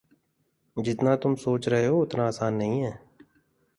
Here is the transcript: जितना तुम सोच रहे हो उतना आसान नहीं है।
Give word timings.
जितना 0.77 1.15
तुम 1.15 1.35
सोच 1.35 1.67
रहे 1.67 1.85
हो 1.85 2.01
उतना 2.01 2.27
आसान 2.27 2.53
नहीं 2.53 2.81
है। 2.81 2.99